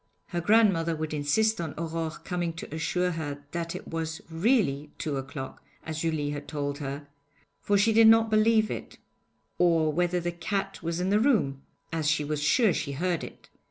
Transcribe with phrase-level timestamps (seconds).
[0.29, 5.17] Her grandmother would insist on Aurore coming to assure her that it was really two
[5.17, 7.07] o'clock, as Julie had told her,
[7.61, 8.97] for she did not believe it;
[9.59, 11.61] or whether the cat was in the room,
[11.93, 13.47] as she was sure she heard it.